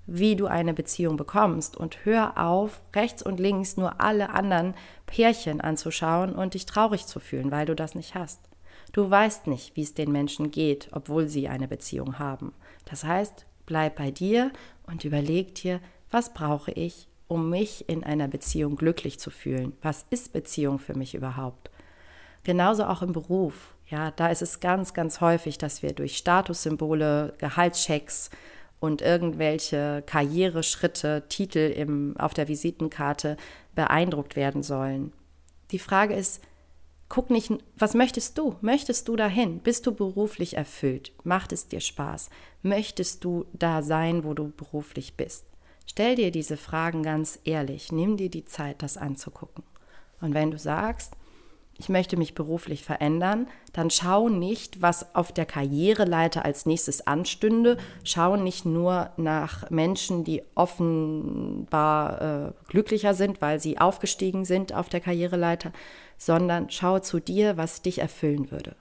wie 0.06 0.36
du 0.36 0.46
eine 0.46 0.74
Beziehung 0.74 1.16
bekommst 1.16 1.76
und 1.76 2.04
hör 2.04 2.38
auf, 2.38 2.82
rechts 2.94 3.22
und 3.22 3.40
links 3.40 3.76
nur 3.76 4.00
alle 4.00 4.30
anderen 4.30 4.74
Pärchen 5.06 5.60
anzuschauen 5.60 6.34
und 6.34 6.54
dich 6.54 6.66
traurig 6.66 7.06
zu 7.06 7.20
fühlen, 7.20 7.50
weil 7.50 7.66
du 7.66 7.74
das 7.74 7.94
nicht 7.94 8.14
hast. 8.14 8.40
Du 8.94 9.10
weißt 9.10 9.48
nicht, 9.48 9.74
wie 9.74 9.82
es 9.82 9.94
den 9.94 10.12
Menschen 10.12 10.52
geht, 10.52 10.88
obwohl 10.92 11.26
sie 11.26 11.48
eine 11.48 11.66
Beziehung 11.66 12.20
haben. 12.20 12.52
Das 12.84 13.02
heißt, 13.02 13.44
bleib 13.66 13.96
bei 13.96 14.12
dir 14.12 14.52
und 14.86 15.04
überleg 15.04 15.56
dir, 15.56 15.80
was 16.12 16.32
brauche 16.32 16.70
ich, 16.70 17.08
um 17.26 17.50
mich 17.50 17.88
in 17.88 18.04
einer 18.04 18.28
Beziehung 18.28 18.76
glücklich 18.76 19.18
zu 19.18 19.30
fühlen? 19.30 19.72
Was 19.82 20.06
ist 20.10 20.32
Beziehung 20.32 20.78
für 20.78 20.94
mich 20.94 21.16
überhaupt? 21.16 21.72
Genauso 22.44 22.84
auch 22.84 23.02
im 23.02 23.10
Beruf. 23.10 23.74
Ja, 23.88 24.12
da 24.12 24.28
ist 24.28 24.42
es 24.42 24.60
ganz, 24.60 24.94
ganz 24.94 25.20
häufig, 25.20 25.58
dass 25.58 25.82
wir 25.82 25.92
durch 25.92 26.16
Statussymbole, 26.16 27.34
Gehaltschecks 27.38 28.30
und 28.78 29.02
irgendwelche 29.02 30.04
Karriereschritte, 30.06 31.24
Titel 31.28 31.72
im, 31.76 32.16
auf 32.16 32.32
der 32.32 32.46
Visitenkarte 32.46 33.38
beeindruckt 33.74 34.36
werden 34.36 34.62
sollen. 34.62 35.12
Die 35.72 35.80
Frage 35.80 36.14
ist, 36.14 36.40
guck 37.14 37.30
nicht, 37.30 37.52
was 37.76 37.94
möchtest 37.94 38.38
du? 38.38 38.56
Möchtest 38.60 39.06
du 39.06 39.14
dahin? 39.14 39.60
Bist 39.60 39.86
du 39.86 39.94
beruflich 39.94 40.56
erfüllt? 40.56 41.12
Macht 41.22 41.52
es 41.52 41.68
dir 41.68 41.78
Spaß? 41.78 42.28
Möchtest 42.62 43.22
du 43.22 43.46
da 43.52 43.82
sein, 43.82 44.24
wo 44.24 44.34
du 44.34 44.48
beruflich 44.50 45.16
bist? 45.16 45.46
Stell 45.86 46.16
dir 46.16 46.32
diese 46.32 46.56
Fragen 46.56 47.04
ganz 47.04 47.38
ehrlich. 47.44 47.92
Nimm 47.92 48.16
dir 48.16 48.30
die 48.30 48.44
Zeit, 48.44 48.82
das 48.82 48.96
anzugucken. 48.96 49.62
Und 50.20 50.34
wenn 50.34 50.50
du 50.50 50.58
sagst, 50.58 51.12
ich 51.76 51.88
möchte 51.88 52.16
mich 52.16 52.34
beruflich 52.34 52.84
verändern, 52.84 53.48
dann 53.72 53.90
schau 53.90 54.28
nicht, 54.28 54.80
was 54.80 55.14
auf 55.14 55.32
der 55.32 55.44
Karriereleiter 55.44 56.44
als 56.44 56.66
nächstes 56.66 57.06
anstünde. 57.06 57.78
Schau 58.04 58.36
nicht 58.36 58.64
nur 58.64 59.10
nach 59.16 59.70
Menschen, 59.70 60.22
die 60.22 60.42
offenbar 60.54 62.22
äh, 62.22 62.52
glücklicher 62.68 63.14
sind, 63.14 63.42
weil 63.42 63.58
sie 63.58 63.78
aufgestiegen 63.78 64.44
sind 64.44 64.72
auf 64.72 64.88
der 64.88 65.00
Karriereleiter, 65.00 65.72
sondern 66.16 66.70
schau 66.70 67.00
zu 67.00 67.18
dir, 67.18 67.56
was 67.56 67.82
dich 67.82 67.98
erfüllen 67.98 68.52
würde. 68.52 68.76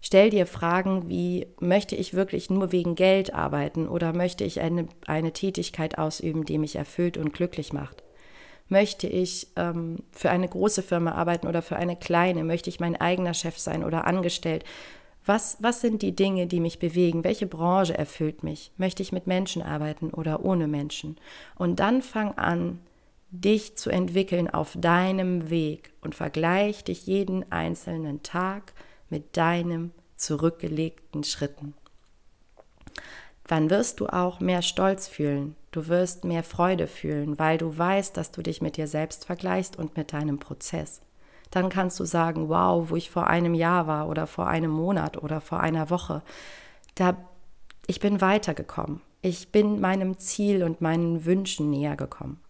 Stell 0.00 0.30
dir 0.30 0.46
Fragen 0.46 1.08
wie, 1.08 1.48
möchte 1.58 1.96
ich 1.96 2.14
wirklich 2.14 2.50
nur 2.50 2.70
wegen 2.70 2.94
Geld 2.94 3.34
arbeiten 3.34 3.88
oder 3.88 4.12
möchte 4.12 4.44
ich 4.44 4.60
eine, 4.60 4.86
eine 5.06 5.32
Tätigkeit 5.32 5.98
ausüben, 5.98 6.44
die 6.44 6.58
mich 6.58 6.76
erfüllt 6.76 7.16
und 7.16 7.32
glücklich 7.32 7.72
macht? 7.72 8.03
Möchte 8.68 9.06
ich 9.06 9.48
ähm, 9.56 9.98
für 10.12 10.30
eine 10.30 10.48
große 10.48 10.82
Firma 10.82 11.12
arbeiten 11.12 11.46
oder 11.46 11.62
für 11.62 11.76
eine 11.76 11.96
kleine? 11.96 12.44
Möchte 12.44 12.70
ich 12.70 12.80
mein 12.80 12.96
eigener 13.00 13.34
Chef 13.34 13.58
sein 13.58 13.84
oder 13.84 14.06
angestellt? 14.06 14.64
Was, 15.26 15.56
was 15.60 15.80
sind 15.80 16.02
die 16.02 16.14
Dinge, 16.14 16.46
die 16.46 16.60
mich 16.60 16.78
bewegen? 16.78 17.24
Welche 17.24 17.46
Branche 17.46 17.96
erfüllt 17.96 18.42
mich? 18.42 18.72
Möchte 18.76 19.02
ich 19.02 19.12
mit 19.12 19.26
Menschen 19.26 19.62
arbeiten 19.62 20.10
oder 20.10 20.44
ohne 20.44 20.68
Menschen? 20.68 21.16
Und 21.56 21.80
dann 21.80 22.02
fang 22.02 22.32
an, 22.32 22.80
dich 23.30 23.76
zu 23.76 23.90
entwickeln 23.90 24.48
auf 24.48 24.76
deinem 24.78 25.50
Weg 25.50 25.92
und 26.02 26.14
vergleich 26.14 26.84
dich 26.84 27.06
jeden 27.06 27.50
einzelnen 27.50 28.22
Tag 28.22 28.72
mit 29.10 29.36
deinem 29.36 29.90
zurückgelegten 30.16 31.24
Schritten. 31.24 31.74
Wann 33.46 33.70
wirst 33.70 34.00
du 34.00 34.06
auch 34.06 34.40
mehr 34.40 34.62
Stolz 34.62 35.08
fühlen, 35.08 35.56
Du 35.74 35.88
wirst 35.88 36.22
mehr 36.22 36.44
Freude 36.44 36.86
fühlen, 36.86 37.36
weil 37.36 37.58
du 37.58 37.76
weißt, 37.76 38.16
dass 38.16 38.30
du 38.30 38.42
dich 38.42 38.62
mit 38.62 38.76
dir 38.76 38.86
selbst 38.86 39.24
vergleichst 39.24 39.76
und 39.76 39.96
mit 39.96 40.12
deinem 40.12 40.38
Prozess. 40.38 41.02
Dann 41.50 41.68
kannst 41.68 41.98
du 41.98 42.04
sagen, 42.04 42.48
wow, 42.48 42.90
wo 42.90 42.94
ich 42.94 43.10
vor 43.10 43.26
einem 43.26 43.54
Jahr 43.54 43.88
war 43.88 44.08
oder 44.08 44.28
vor 44.28 44.46
einem 44.46 44.70
Monat 44.70 45.20
oder 45.20 45.40
vor 45.40 45.58
einer 45.58 45.90
Woche, 45.90 46.22
da 46.94 47.16
ich 47.88 47.98
bin 47.98 48.20
weitergekommen. 48.20 49.00
Ich 49.20 49.50
bin 49.50 49.80
meinem 49.80 50.16
Ziel 50.20 50.62
und 50.62 50.80
meinen 50.80 51.24
Wünschen 51.24 51.70
näher 51.70 51.96
gekommen. 51.96 52.40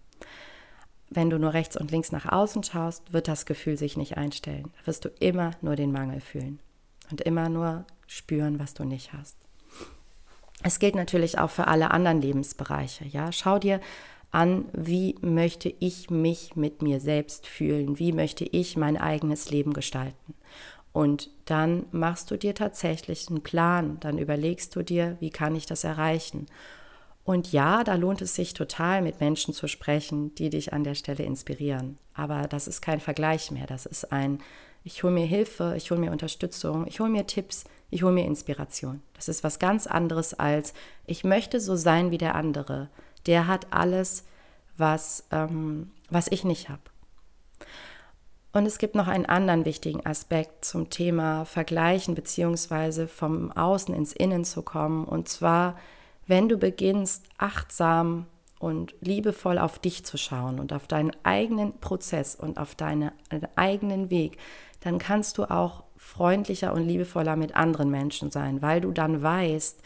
Wenn 1.08 1.30
du 1.30 1.38
nur 1.38 1.54
rechts 1.54 1.78
und 1.78 1.90
links 1.90 2.12
nach 2.12 2.30
außen 2.30 2.62
schaust, 2.62 3.14
wird 3.14 3.26
das 3.26 3.46
Gefühl 3.46 3.78
sich 3.78 3.96
nicht 3.96 4.18
einstellen. 4.18 4.70
Da 4.78 4.86
wirst 4.86 5.06
du 5.06 5.08
immer 5.18 5.52
nur 5.62 5.76
den 5.76 5.92
Mangel 5.92 6.20
fühlen 6.20 6.60
und 7.10 7.22
immer 7.22 7.48
nur 7.48 7.86
spüren, 8.06 8.58
was 8.58 8.74
du 8.74 8.84
nicht 8.84 9.14
hast. 9.14 9.43
Es 10.66 10.78
gilt 10.78 10.94
natürlich 10.94 11.38
auch 11.38 11.50
für 11.50 11.68
alle 11.68 11.90
anderen 11.90 12.22
Lebensbereiche. 12.22 13.04
Ja, 13.04 13.32
schau 13.32 13.58
dir 13.58 13.80
an, 14.30 14.64
wie 14.72 15.14
möchte 15.20 15.72
ich 15.78 16.08
mich 16.08 16.56
mit 16.56 16.80
mir 16.80 17.00
selbst 17.00 17.46
fühlen? 17.46 17.98
Wie 17.98 18.12
möchte 18.12 18.44
ich 18.44 18.74
mein 18.74 18.96
eigenes 18.96 19.50
Leben 19.50 19.74
gestalten? 19.74 20.34
Und 20.94 21.28
dann 21.44 21.84
machst 21.92 22.30
du 22.30 22.38
dir 22.38 22.54
tatsächlich 22.54 23.28
einen 23.28 23.42
Plan. 23.42 23.98
Dann 24.00 24.16
überlegst 24.16 24.74
du 24.74 24.82
dir, 24.82 25.18
wie 25.20 25.28
kann 25.28 25.54
ich 25.54 25.66
das 25.66 25.84
erreichen? 25.84 26.46
Und 27.24 27.52
ja, 27.52 27.84
da 27.84 27.94
lohnt 27.94 28.20
es 28.20 28.34
sich 28.34 28.52
total, 28.52 29.00
mit 29.00 29.20
Menschen 29.20 29.54
zu 29.54 29.66
sprechen, 29.66 30.34
die 30.34 30.50
dich 30.50 30.72
an 30.72 30.84
der 30.84 30.94
Stelle 30.94 31.24
inspirieren. 31.24 31.98
Aber 32.12 32.46
das 32.48 32.68
ist 32.68 32.82
kein 32.82 33.00
Vergleich 33.00 33.50
mehr. 33.50 33.66
Das 33.66 33.86
ist 33.86 34.12
ein, 34.12 34.40
ich 34.84 35.02
hole 35.02 35.14
mir 35.14 35.24
Hilfe, 35.24 35.74
ich 35.76 35.90
hole 35.90 35.98
mir 35.98 36.12
Unterstützung, 36.12 36.86
ich 36.86 37.00
hole 37.00 37.10
mir 37.10 37.26
Tipps, 37.26 37.64
ich 37.90 38.02
hole 38.02 38.12
mir 38.12 38.26
Inspiration. 38.26 39.02
Das 39.14 39.28
ist 39.28 39.42
was 39.42 39.58
ganz 39.58 39.86
anderes 39.86 40.34
als, 40.34 40.74
ich 41.06 41.24
möchte 41.24 41.60
so 41.60 41.76
sein 41.76 42.10
wie 42.10 42.18
der 42.18 42.34
andere. 42.34 42.90
Der 43.26 43.46
hat 43.46 43.68
alles, 43.72 44.24
was, 44.76 45.24
ähm, 45.30 45.92
was 46.10 46.28
ich 46.28 46.44
nicht 46.44 46.68
habe. 46.68 46.82
Und 48.52 48.66
es 48.66 48.78
gibt 48.78 48.94
noch 48.94 49.08
einen 49.08 49.26
anderen 49.26 49.64
wichtigen 49.64 50.04
Aspekt 50.06 50.64
zum 50.64 50.90
Thema 50.90 51.44
Vergleichen 51.44 52.14
beziehungsweise 52.14 53.08
vom 53.08 53.50
Außen 53.50 53.94
ins 53.94 54.12
Innen 54.12 54.44
zu 54.44 54.62
kommen. 54.62 55.06
Und 55.06 55.28
zwar, 55.28 55.76
wenn 56.26 56.48
du 56.48 56.58
beginnst, 56.58 57.24
achtsam 57.38 58.26
und 58.58 58.94
liebevoll 59.00 59.58
auf 59.58 59.78
dich 59.78 60.04
zu 60.04 60.16
schauen 60.16 60.58
und 60.58 60.72
auf 60.72 60.86
deinen 60.86 61.12
eigenen 61.22 61.78
Prozess 61.80 62.34
und 62.34 62.58
auf 62.58 62.74
deine, 62.74 63.12
deinen 63.28 63.48
eigenen 63.56 64.10
Weg, 64.10 64.38
dann 64.80 64.98
kannst 64.98 65.38
du 65.38 65.44
auch 65.44 65.84
freundlicher 65.96 66.72
und 66.72 66.86
liebevoller 66.86 67.36
mit 67.36 67.56
anderen 67.56 67.90
Menschen 67.90 68.30
sein, 68.30 68.62
weil 68.62 68.80
du 68.80 68.92
dann 68.92 69.22
weißt, 69.22 69.82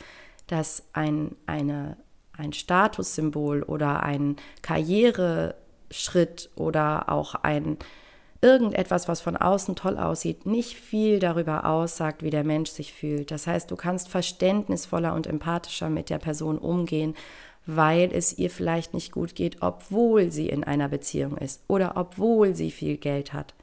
dass 0.48 0.84
ein, 0.92 1.36
eine, 1.46 1.96
ein 2.32 2.52
Statussymbol 2.52 3.62
oder 3.62 4.02
ein 4.02 4.36
Karriereschritt 4.62 6.50
oder 6.56 7.10
auch 7.10 7.34
ein 7.36 7.78
irgendetwas, 8.40 9.08
was 9.08 9.20
von 9.20 9.36
außen 9.36 9.74
toll 9.74 9.98
aussieht, 9.98 10.46
nicht 10.46 10.76
viel 10.76 11.18
darüber 11.18 11.66
aussagt, 11.66 12.22
wie 12.22 12.30
der 12.30 12.44
Mensch 12.44 12.70
sich 12.70 12.92
fühlt. 12.92 13.30
Das 13.30 13.46
heißt, 13.46 13.70
du 13.70 13.76
kannst 13.76 14.08
verständnisvoller 14.08 15.14
und 15.14 15.26
empathischer 15.26 15.90
mit 15.90 16.10
der 16.10 16.18
Person 16.18 16.58
umgehen, 16.58 17.14
weil 17.66 18.10
es 18.12 18.38
ihr 18.38 18.50
vielleicht 18.50 18.94
nicht 18.94 19.12
gut 19.12 19.34
geht, 19.34 19.58
obwohl 19.60 20.30
sie 20.32 20.48
in 20.48 20.64
einer 20.64 20.88
Beziehung 20.88 21.36
ist 21.36 21.62
oder 21.68 21.96
obwohl 21.96 22.54
sie 22.54 22.70
viel 22.70 22.96
Geld 22.96 23.32
hat. 23.32 23.54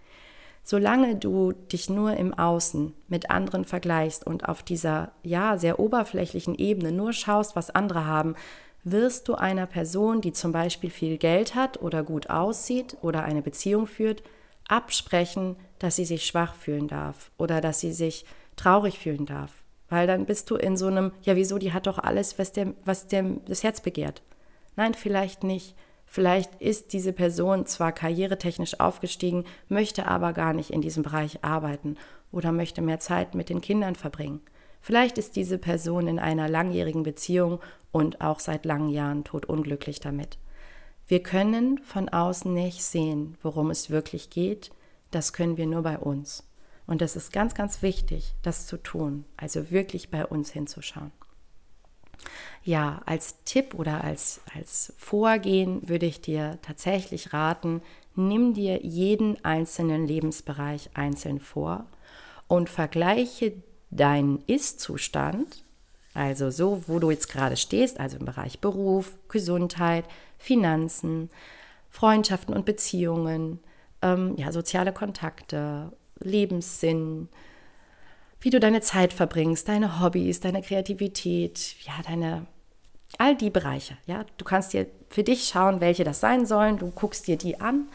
Solange 0.64 1.16
du 1.16 1.52
dich 1.52 1.90
nur 1.90 2.18
im 2.18 2.34
Außen 2.34 2.94
mit 3.08 3.30
anderen 3.30 3.66
vergleichst 3.66 4.26
und 4.26 4.50
auf 4.50 4.64
dieser 4.64 5.12
ja 5.24 5.58
sehr 5.58 5.80
oberflächlichen 5.80 6.56
Ebene 6.56 6.92
nur 6.92 7.14
schaust, 7.14 7.56
was 7.56 7.70
andere 7.70 8.06
haben, 8.06 8.36
wirst 8.84 9.28
du 9.28 9.36
einer 9.36 9.66
Person, 9.66 10.22
die 10.22 10.34
zum 10.34 10.52
Beispiel 10.52 10.90
viel 10.90 11.18
Geld 11.18 11.56
hat 11.56 11.82
oder 11.82 12.04
gut 12.04 12.30
aussieht 12.30 12.98
oder 13.02 13.24
eine 13.24 13.42
Beziehung 13.42 13.88
führt, 13.88 14.24
absprechen, 14.68 15.56
dass 15.80 15.96
sie 15.96 16.06
sich 16.06 16.26
schwach 16.26 16.56
fühlen 16.56 16.88
darf 16.88 17.32
oder 17.38 17.62
dass 17.62 17.80
sie 17.80 17.94
sich 17.94 18.26
traurig 18.56 19.00
fühlen 19.00 19.26
darf. 19.26 19.52
Weil 19.90 20.08
dann 20.08 20.26
bist 20.26 20.50
du 20.50 20.56
in 20.56 20.78
so 20.78 20.88
einem, 20.88 21.12
ja 21.22 21.36
wieso, 21.36 21.58
die 21.58 21.74
hat 21.74 21.88
doch 21.88 22.00
alles, 22.00 22.40
was, 22.40 22.52
dem, 22.52 22.76
was 22.86 23.08
dem 23.08 23.44
das 23.46 23.64
Herz 23.64 23.82
begehrt. 23.82 24.24
Nein, 24.76 24.94
vielleicht 24.94 25.44
nicht. 25.44 25.76
Vielleicht 26.06 26.56
ist 26.62 26.94
diese 26.94 27.14
Person 27.14 27.66
zwar 27.66 27.92
karrieretechnisch 27.92 28.80
aufgestiegen, 28.80 29.44
möchte 29.70 30.08
aber 30.08 30.34
gar 30.34 30.54
nicht 30.54 30.70
in 30.72 30.82
diesem 30.82 31.04
Bereich 31.04 31.44
arbeiten 31.44 31.98
oder 32.32 32.52
möchte 32.52 32.82
mehr 32.82 33.00
Zeit 33.00 33.36
mit 33.36 33.50
den 33.50 33.62
Kindern 33.62 33.96
verbringen. 33.96 34.42
Vielleicht 34.82 35.18
ist 35.18 35.36
diese 35.36 35.58
Person 35.58 36.08
in 36.08 36.20
einer 36.20 36.48
langjährigen 36.48 37.04
Beziehung 37.04 37.60
und 37.92 38.22
auch 38.22 38.40
seit 38.40 38.66
langen 38.66 38.90
Jahren 38.90 39.24
todunglücklich 39.24 40.00
damit. 40.00 40.38
Wir 41.08 41.22
können 41.22 41.78
von 41.80 42.10
außen 42.10 42.54
nicht 42.54 42.84
sehen, 42.84 43.38
worum 43.44 43.70
es 43.70 43.90
wirklich 43.90 44.30
geht. 44.30 44.72
Das 45.12 45.34
können 45.34 45.58
wir 45.58 45.68
nur 45.68 45.84
bei 45.84 46.00
uns. 46.00 46.44
Und 46.88 47.02
das 47.02 47.16
ist 47.16 47.32
ganz, 47.32 47.54
ganz 47.54 47.82
wichtig, 47.82 48.34
das 48.44 48.68
zu 48.68 48.78
tun, 48.78 49.26
also 49.38 49.72
wirklich 49.72 50.10
bei 50.10 50.26
uns 50.26 50.52
hinzuschauen. 50.52 51.12
Ja, 52.64 53.02
als 53.06 53.44
Tipp 53.44 53.74
oder 53.76 54.04
als, 54.04 54.42
als 54.56 54.94
Vorgehen 54.98 55.88
würde 55.88 56.06
ich 56.06 56.22
dir 56.22 56.58
tatsächlich 56.62 57.34
raten, 57.34 57.82
nimm 58.16 58.54
dir 58.54 58.84
jeden 58.84 59.44
einzelnen 59.44 60.08
Lebensbereich 60.08 60.90
einzeln 60.94 61.40
vor 61.40 61.86
und 62.48 62.70
vergleiche 62.70 63.54
deinen 63.92 64.44
Ist-Zustand, 64.48 65.65
also 66.16 66.50
so, 66.50 66.82
wo 66.88 67.00
du 67.00 67.12
jetzt 67.12 67.28
gerade 67.28 67.58
stehst, 67.58 68.00
also 68.00 68.18
im 68.18 68.26
Bereich 68.26 68.60
Beruf, 68.60 69.12
Gesundheit, 69.28 70.06
Finanzen, 70.38 71.30
Freundschaften 71.90 72.56
und 72.56 72.66
Beziehungen, 72.66 73.60
ähm, 74.02 74.36
ja, 74.38 74.52
soziale 74.52 74.94
Kontakte, 74.94 75.92
Lebenssinn, 76.20 77.28
wie 78.40 78.50
du 78.50 78.60
deine 78.60 78.80
Zeit 78.80 79.12
verbringst, 79.12 79.68
deine 79.68 80.00
Hobbys, 80.00 80.40
deine 80.40 80.62
Kreativität, 80.62 81.76
ja, 81.86 81.94
deine 82.08 82.48
all 83.18 83.36
die 83.36 83.50
Bereiche, 83.50 83.98
ja. 84.06 84.26
Du 84.38 84.46
kannst 84.46 84.74
dir 84.74 84.88
für 85.10 85.24
dich 85.24 85.48
schauen, 85.48 85.82
welche 85.82 86.06
das 86.06 86.22
sein 86.22 86.46
sollen, 86.46 86.78
du 86.78 86.92
guckst 86.92 87.28
dir 87.28 87.38
die 87.38 87.60
an 87.60 87.90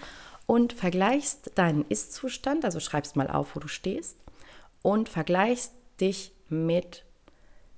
und 0.46 0.74
vergleichst 0.74 1.52
deinen 1.54 1.86
Ist-Zustand, 1.88 2.64
also 2.64 2.80
schreibst 2.80 3.16
mal 3.16 3.28
auf, 3.28 3.56
wo 3.56 3.60
du 3.60 3.68
stehst 3.68 4.18
und 4.82 5.08
vergleichst 5.08 5.72
dich 6.00 6.32
mit 6.48 7.04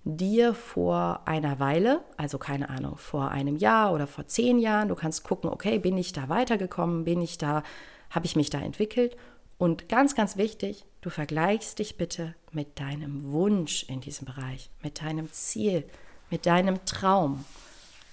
dir 0.05 0.55
vor 0.55 1.23
einer 1.27 1.59
Weile, 1.59 2.03
also 2.17 2.39
keine 2.39 2.69
Ahnung, 2.71 2.97
vor 2.97 3.31
einem 3.31 3.57
Jahr 3.57 3.93
oder 3.93 4.07
vor 4.07 4.27
zehn 4.27 4.59
Jahren. 4.59 4.89
Du 4.89 4.95
kannst 4.95 5.25
gucken, 5.25 5.51
okay, 5.51 5.79
bin 5.79 5.97
ich 5.97 6.13
da 6.13 6.29
weitergekommen, 6.29 7.05
bin 7.05 7.21
ich 7.21 7.39
da, 7.39 7.63
habe 8.11 8.27
ich 8.27 8.37
mich 8.37 8.51
da 8.51 8.59
entwickelt? 8.61 9.17
Und 9.59 9.89
ganz, 9.89 10.15
ganz 10.15 10.37
wichtig, 10.37 10.87
Du 11.03 11.11
vergleichst 11.11 11.81
dich 11.81 11.97
bitte 11.97 12.37
mit 12.53 12.79
deinem 12.79 13.33
Wunsch 13.33 13.83
in 13.89 14.01
diesem 14.01 14.25
Bereich, 14.25 14.71
mit 14.85 15.03
deinem 15.03 15.31
Ziel, 15.33 15.85
mit 16.31 16.47
deinem 16.47 16.85
Traum. 16.85 17.45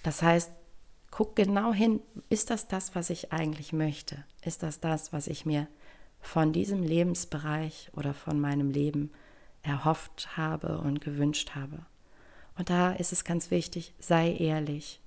Das 0.01 0.23
heißt, 0.23 0.51
guck 1.11 1.35
genau 1.35 1.71
hin, 1.71 2.01
ist 2.29 2.49
das 2.49 2.67
das, 2.67 2.95
was 2.95 3.11
ich 3.11 3.31
eigentlich 3.31 3.73
möchte? 3.73 4.25
Ist 4.43 4.63
das 4.63 4.79
das, 4.79 5.13
was 5.13 5.27
ich 5.27 5.45
mir 5.45 5.67
von 6.19 6.51
diesem 6.51 6.81
Lebensbereich 6.81 7.91
oder 7.95 8.15
von 8.15 8.39
meinem 8.39 8.71
Leben 8.71 9.11
erhofft 9.63 10.37
habe 10.37 10.79
und 10.79 11.01
gewünscht 11.01 11.51
habe? 11.55 11.85
Und 12.57 12.69
da 12.69 12.91
ist 12.91 13.13
es 13.13 13.23
ganz 13.23 13.51
wichtig, 13.51 13.93
sei 13.99 14.33
ehrlich. 14.33 14.99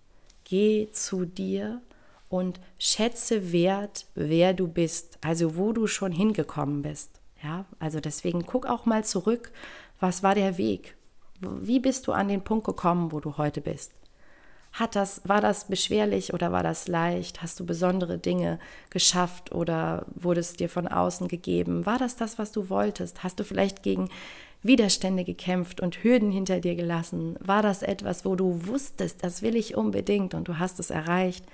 Geh 0.45 0.91
zu 0.91 1.25
dir 1.25 1.83
und 2.29 2.61
schätze 2.79 3.53
wert, 3.53 4.07
wer 4.15 4.55
du 4.55 4.67
bist, 4.67 5.19
also 5.21 5.57
wo 5.57 5.73
du 5.73 5.87
schon 5.87 6.13
hingekommen 6.13 6.83
bist. 6.83 7.21
Ja, 7.43 7.67
also 7.79 8.01
deswegen 8.01 8.47
guck 8.47 8.67
auch 8.67 8.87
mal 8.87 9.05
zurück, 9.05 9.53
was 10.01 10.23
war 10.23 10.35
der 10.35 10.57
Weg? 10.59 10.97
Wie 11.41 11.81
bist 11.81 12.07
du 12.07 12.13
an 12.13 12.29
den 12.29 12.43
Punkt 12.43 12.65
gekommen, 12.65 13.13
wo 13.13 13.21
du 13.21 13.37
heute 13.37 13.61
bist? 13.61 13.93
Hat 14.73 14.97
das, 14.97 15.21
war 15.25 15.43
das 15.43 15.67
beschwerlich 15.67 16.33
oder 16.33 16.51
war 16.51 16.63
das 16.63 16.89
leicht? 16.89 17.43
Hast 17.43 17.61
du 17.61 17.67
besondere 17.67 18.19
Dinge 18.19 18.59
geschafft 18.89 19.53
oder 19.53 20.07
wurde 20.15 20.41
es 20.41 20.55
dir 20.55 20.71
von 20.71 20.89
außen 20.89 21.29
gegeben? 21.29 21.85
War 21.85 21.99
das 21.99 22.17
das, 22.17 22.39
was 22.39 22.53
du 22.53 22.71
wolltest? 22.71 23.23
Hast 23.23 23.39
du 23.39 23.45
vielleicht 23.45 23.83
gegen 23.83 24.09
Widerstände 24.63 25.25
gekämpft 25.25 25.81
und 25.81 26.03
Hürden 26.03 26.31
hinter 26.31 26.61
dir 26.61 26.75
gelassen? 26.75 27.37
War 27.41 27.63
das 27.63 27.83
etwas, 27.83 28.25
wo 28.25 28.35
du 28.35 28.67
wusstest, 28.67 29.23
das 29.23 29.43
will 29.43 29.57
ich 29.57 29.77
unbedingt 29.77 30.33
und 30.33 30.49
du 30.49 30.59
hast 30.59 30.81
es 30.81 30.89
erreicht? 30.89 31.45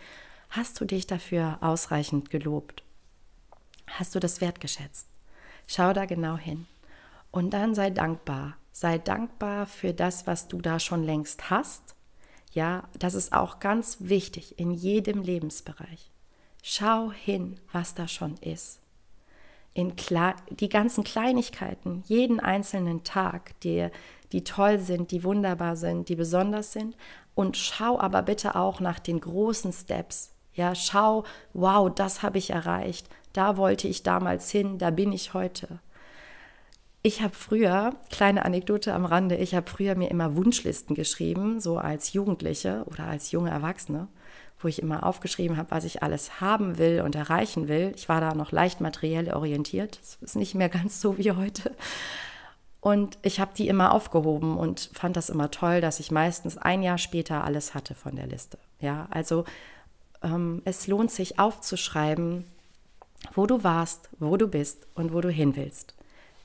Hast 0.50 0.80
du 0.80 0.84
dich 0.84 1.08
dafür 1.08 1.58
ausreichend 1.60 2.30
gelobt? 2.30 2.84
Hast 3.88 4.14
du 4.14 4.20
das 4.20 4.40
wertgeschätzt? 4.40 5.08
Schau 5.66 5.92
da 5.92 6.04
genau 6.04 6.36
hin. 6.36 6.66
Und 7.32 7.50
dann 7.50 7.74
sei 7.74 7.90
dankbar. 7.90 8.56
Sei 8.72 8.98
dankbar 8.98 9.66
für 9.66 9.92
das, 9.92 10.26
was 10.28 10.46
du 10.46 10.60
da 10.60 10.78
schon 10.78 11.02
längst 11.02 11.50
hast. 11.50 11.96
Ja, 12.52 12.84
das 12.98 13.14
ist 13.14 13.32
auch 13.32 13.60
ganz 13.60 13.98
wichtig 14.00 14.58
in 14.58 14.70
jedem 14.70 15.22
Lebensbereich. 15.22 16.10
Schau 16.62 17.12
hin, 17.12 17.60
was 17.72 17.94
da 17.94 18.08
schon 18.08 18.36
ist. 18.38 18.80
In 19.74 19.92
die 20.50 20.68
ganzen 20.68 21.04
Kleinigkeiten, 21.04 22.02
jeden 22.06 22.40
einzelnen 22.40 23.04
Tag, 23.04 23.58
die, 23.60 23.88
die 24.32 24.42
toll 24.42 24.80
sind, 24.80 25.12
die 25.12 25.22
wunderbar 25.22 25.76
sind, 25.76 26.08
die 26.08 26.16
besonders 26.16 26.72
sind. 26.72 26.96
Und 27.34 27.56
schau 27.56 28.00
aber 28.00 28.22
bitte 28.22 28.56
auch 28.56 28.80
nach 28.80 28.98
den 28.98 29.20
großen 29.20 29.72
Steps, 29.72 30.32
ja, 30.58 30.74
schau, 30.74 31.22
wow, 31.52 31.88
das 31.94 32.22
habe 32.22 32.38
ich 32.38 32.50
erreicht. 32.50 33.08
Da 33.32 33.56
wollte 33.56 33.86
ich 33.86 34.02
damals 34.02 34.50
hin, 34.50 34.78
da 34.78 34.90
bin 34.90 35.12
ich 35.12 35.32
heute. 35.32 35.78
Ich 37.08 37.22
habe 37.22 37.34
früher, 37.34 37.94
kleine 38.10 38.44
Anekdote 38.44 38.92
am 38.92 39.06
Rande, 39.06 39.36
ich 39.36 39.54
habe 39.54 39.70
früher 39.70 39.94
mir 39.94 40.10
immer 40.10 40.36
Wunschlisten 40.36 40.94
geschrieben, 40.94 41.58
so 41.58 41.78
als 41.78 42.12
Jugendliche 42.12 42.84
oder 42.84 43.04
als 43.04 43.30
junge 43.30 43.48
Erwachsene, 43.48 44.08
wo 44.60 44.68
ich 44.68 44.82
immer 44.82 45.06
aufgeschrieben 45.06 45.56
habe, 45.56 45.70
was 45.70 45.84
ich 45.84 46.02
alles 46.02 46.42
haben 46.42 46.76
will 46.76 47.00
und 47.00 47.14
erreichen 47.14 47.66
will. 47.66 47.94
Ich 47.96 48.10
war 48.10 48.20
da 48.20 48.34
noch 48.34 48.52
leicht 48.52 48.82
materiell 48.82 49.32
orientiert. 49.32 49.98
Das 50.02 50.18
ist 50.20 50.36
nicht 50.36 50.54
mehr 50.54 50.68
ganz 50.68 51.00
so 51.00 51.16
wie 51.16 51.32
heute. 51.32 51.74
Und 52.82 53.16
ich 53.22 53.40
habe 53.40 53.52
die 53.56 53.68
immer 53.68 53.92
aufgehoben 53.92 54.58
und 54.58 54.90
fand 54.92 55.16
das 55.16 55.30
immer 55.30 55.50
toll, 55.50 55.80
dass 55.80 56.00
ich 56.00 56.10
meistens 56.10 56.58
ein 56.58 56.82
Jahr 56.82 56.98
später 56.98 57.42
alles 57.42 57.72
hatte 57.72 57.94
von 57.94 58.16
der 58.16 58.26
Liste. 58.26 58.58
Ja, 58.80 59.08
also 59.10 59.46
ähm, 60.22 60.60
es 60.66 60.86
lohnt 60.86 61.10
sich 61.10 61.38
aufzuschreiben, 61.38 62.44
wo 63.32 63.46
du 63.46 63.64
warst, 63.64 64.10
wo 64.18 64.36
du 64.36 64.46
bist 64.46 64.86
und 64.94 65.14
wo 65.14 65.22
du 65.22 65.30
hin 65.30 65.56
willst. 65.56 65.94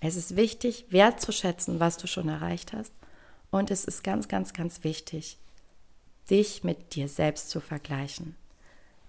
Es 0.06 0.18
ist 0.18 0.36
wichtig, 0.36 0.86
wertzuschätzen, 0.89 1.80
was 1.80 1.96
du 1.98 2.08
schon 2.08 2.28
erreicht 2.28 2.74
hast. 2.74 2.92
Und 3.52 3.72
es 3.72 3.86
ist 3.86 4.04
ganz, 4.04 4.28
ganz, 4.28 4.52
ganz 4.52 4.84
wichtig, 4.84 5.38
dich 6.30 6.66
mit 6.66 6.94
dir 6.96 7.08
selbst 7.08 7.50
zu 7.50 7.62
vergleichen. 7.62 8.36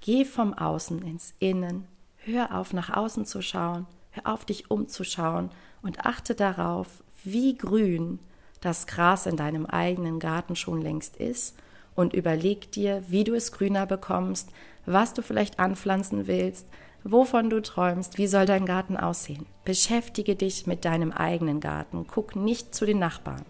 Geh 0.00 0.24
vom 0.24 0.54
Außen 0.54 1.02
ins 1.02 1.34
Innen, 1.40 1.88
hör 2.18 2.56
auf, 2.56 2.72
nach 2.72 2.90
außen 2.90 3.26
zu 3.26 3.42
schauen, 3.42 3.88
hör 4.12 4.32
auf, 4.32 4.44
dich 4.44 4.70
umzuschauen 4.70 5.50
und 5.82 6.06
achte 6.06 6.36
darauf, 6.36 7.02
wie 7.24 7.58
grün 7.58 8.20
das 8.60 8.86
Gras 8.86 9.26
in 9.26 9.36
deinem 9.36 9.66
eigenen 9.66 10.20
Garten 10.20 10.54
schon 10.54 10.80
längst 10.80 11.16
ist 11.16 11.56
und 11.96 12.14
überleg 12.14 12.70
dir, 12.70 13.02
wie 13.08 13.24
du 13.24 13.34
es 13.34 13.50
grüner 13.50 13.86
bekommst, 13.86 14.48
was 14.86 15.12
du 15.12 15.22
vielleicht 15.22 15.58
anpflanzen 15.58 16.28
willst, 16.28 16.68
wovon 17.04 17.50
du 17.50 17.60
träumst, 17.60 18.18
wie 18.18 18.26
soll 18.26 18.46
dein 18.46 18.66
Garten 18.66 18.96
aussehen. 18.96 19.46
Beschäftige 19.64 20.34
dich 20.34 20.66
mit 20.66 20.84
deinem 20.84 21.12
eigenen 21.12 21.60
Garten. 21.60 22.06
Guck 22.06 22.34
nicht 22.34 22.74
zu 22.74 22.86
den 22.86 22.98
Nachbarn. 22.98 23.44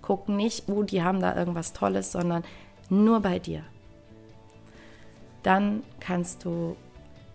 Guck 0.00 0.28
nicht, 0.28 0.68
oh, 0.68 0.84
die 0.84 1.02
haben 1.02 1.20
da 1.20 1.36
irgendwas 1.36 1.72
Tolles, 1.72 2.12
sondern 2.12 2.44
nur 2.88 3.20
bei 3.20 3.38
dir. 3.38 3.62
Dann 5.42 5.82
kannst 5.98 6.44
du 6.44 6.76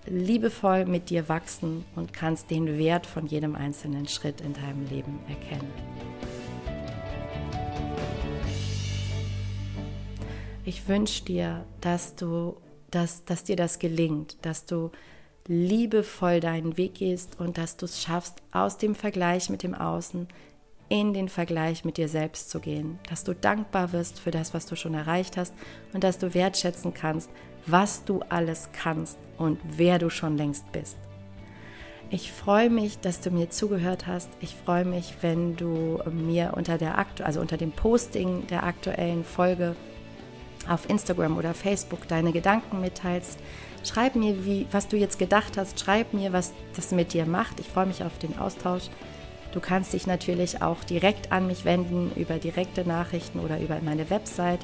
liebevoll 0.07 0.85
mit 0.85 1.09
dir 1.09 1.27
wachsen 1.29 1.85
und 1.95 2.13
kannst 2.13 2.51
den 2.51 2.77
Wert 2.77 3.05
von 3.05 3.25
jedem 3.27 3.55
einzelnen 3.55 4.07
Schritt 4.07 4.41
in 4.41 4.53
deinem 4.53 4.85
Leben 4.88 5.19
erkennen. 5.27 5.71
Ich 10.63 10.88
wünsche 10.88 11.23
dir, 11.25 11.65
dass 11.81 12.15
du, 12.15 12.57
dass, 12.91 13.25
dass 13.25 13.43
dir 13.43 13.55
das 13.55 13.79
gelingt, 13.79 14.38
dass 14.43 14.65
du 14.65 14.91
liebevoll 15.47 16.39
deinen 16.39 16.77
Weg 16.77 16.95
gehst 16.95 17.39
und 17.39 17.58
dass 17.58 17.77
du 17.77 17.86
es 17.86 18.01
schaffst, 18.01 18.41
aus 18.51 18.77
dem 18.77 18.95
Vergleich 18.95 19.49
mit 19.49 19.63
dem 19.63 19.75
Außen 19.75 20.27
in 20.89 21.13
den 21.13 21.29
Vergleich 21.29 21.84
mit 21.84 21.97
dir 21.97 22.08
selbst 22.08 22.49
zu 22.49 22.60
gehen, 22.60 22.99
dass 23.10 23.23
du 23.23 23.34
dankbar 23.34 23.91
wirst 23.91 24.19
für 24.19 24.31
das, 24.31 24.53
was 24.53 24.65
du 24.65 24.75
schon 24.75 24.93
erreicht 24.93 25.38
hast 25.38 25.53
und 25.93 26.03
dass 26.03 26.19
du 26.19 26.34
wertschätzen 26.34 26.93
kannst, 26.93 27.29
was 27.65 28.05
du 28.05 28.21
alles 28.29 28.69
kannst 28.71 29.17
und 29.38 29.60
wer 29.63 29.97
du 29.97 30.10
schon 30.10 30.38
längst 30.38 30.71
bist. 30.71 30.97
Ich 32.12 32.31
freue 32.31 32.69
mich, 32.69 32.99
dass 32.99 33.19
du 33.19 33.31
mir 33.31 33.49
zugehört 33.49 34.05
hast. 34.05 34.29
Ich 34.39 34.55
freue 34.55 34.86
mich, 34.86 35.15
wenn 35.21 35.55
du 35.55 35.99
mir 36.12 36.53
unter 36.55 36.77
der 36.77 36.99
Aktu 36.99 37.23
also 37.23 37.41
unter 37.41 37.58
dem 37.58 37.71
Posting 37.71 38.45
der 38.47 38.63
aktuellen 38.63 39.23
Folge 39.23 39.75
auf 40.69 40.89
Instagram 40.89 41.38
oder 41.38 41.54
Facebook 41.54 42.08
deine 42.08 42.32
Gedanken 42.32 42.82
mitteilst. 42.82 43.39
Schreib 43.84 44.15
mir, 44.15 44.45
wie, 44.45 44.65
was 44.71 44.88
du 44.88 44.97
jetzt 44.97 45.19
gedacht 45.19 45.58
hast. 45.58 45.80
Schreib 45.80 46.13
mir, 46.13 46.34
was 46.34 46.54
das 46.75 46.91
mit 46.91 47.13
dir 47.13 47.25
macht. 47.25 47.60
Ich 47.60 47.67
freue 47.67 47.86
mich 47.86 48.04
auf 48.04 48.17
den 48.17 48.38
Austausch. 48.39 48.89
Du 49.51 49.60
kannst 49.60 49.93
dich 49.93 50.06
natürlich 50.08 50.62
auch 50.62 50.84
direkt 50.84 51.32
an 51.32 51.47
mich 51.47 51.63
wenden 51.63 52.12
über 52.15 52.39
direkte 52.39 52.86
Nachrichten 52.86 53.39
oder 53.39 53.60
über 53.60 53.80
meine 53.82 54.10
Website. 54.10 54.60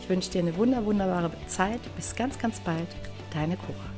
Ich 0.00 0.08
wünsche 0.08 0.30
dir 0.30 0.40
eine 0.40 0.56
wunder, 0.56 0.84
wunderbare 0.84 1.30
Zeit. 1.46 1.80
Bis 1.94 2.16
ganz, 2.16 2.38
ganz 2.38 2.58
bald. 2.60 2.88
Deine 3.32 3.56
Cora. 3.56 3.91